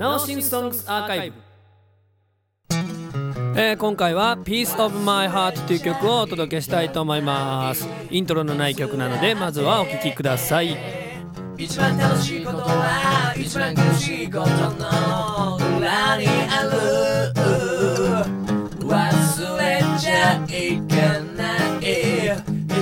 [0.00, 1.36] ナオシンソングスアーカイブ。
[3.54, 7.86] えー今回は「Piece of My Heart」という曲をお届けしたいと思います。
[8.10, 10.74] イントロのない曲なのでまずはお聴きください。
[11.58, 16.70] 一番楽しいことは一番苦しいことの裏にある
[18.80, 20.96] 忘れちゃいけ
[21.36, 22.28] ない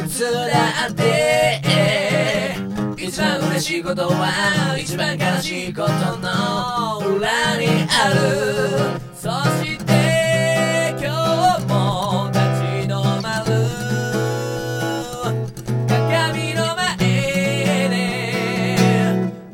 [0.06, 1.64] いつだって
[2.96, 5.88] 一番嬉しいことは一番悲しいこと
[6.18, 6.47] の
[7.90, 8.16] ある
[9.14, 9.28] そ
[9.62, 9.92] して
[11.00, 11.08] 今
[11.58, 12.92] 日も立ち止
[13.22, 13.48] まる。
[15.88, 16.86] 鏡の前
[17.88, 17.92] で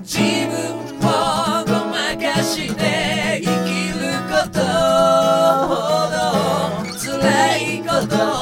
[0.00, 0.18] 自
[0.50, 0.54] 分
[0.98, 1.00] を
[1.64, 2.80] ごまかして
[3.42, 4.58] 生きること
[5.68, 5.72] ほ
[6.10, 6.14] ど
[6.98, 7.02] 辛
[7.56, 8.33] いこと。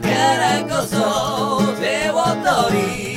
[0.00, 0.96] からこそ
[1.80, 2.22] 手を
[2.70, 3.11] 取り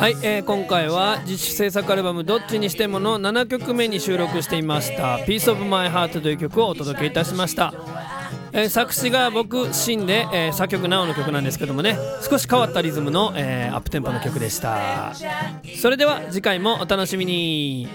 [0.00, 7.74] はい、えー今回は自主制作アルバム「どっちにしても」の7曲目に収録していました「Piece of My Heart」という曲をお届けいたしました、
[8.52, 15.12] えー作詞が僕シンで、えー作曲なおの曲なんですけどもね少し変わったリズムの、えーアップテンポの曲でした。
[15.78, 17.86] それでは次回もお楽しみに。